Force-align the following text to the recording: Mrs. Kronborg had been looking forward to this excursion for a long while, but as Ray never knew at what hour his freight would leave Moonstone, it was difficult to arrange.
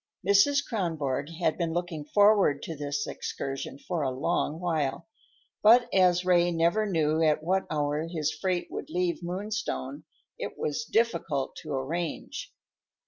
Mrs. 0.27 0.65
Kronborg 0.67 1.29
had 1.29 1.59
been 1.59 1.73
looking 1.73 2.05
forward 2.05 2.63
to 2.63 2.75
this 2.75 3.05
excursion 3.05 3.77
for 3.77 4.01
a 4.01 4.09
long 4.09 4.59
while, 4.59 5.07
but 5.61 5.87
as 5.93 6.25
Ray 6.25 6.49
never 6.49 6.87
knew 6.87 7.21
at 7.21 7.43
what 7.43 7.67
hour 7.69 8.07
his 8.07 8.31
freight 8.33 8.69
would 8.71 8.89
leave 8.89 9.21
Moonstone, 9.21 10.05
it 10.39 10.57
was 10.57 10.85
difficult 10.85 11.55
to 11.57 11.71
arrange. 11.73 12.51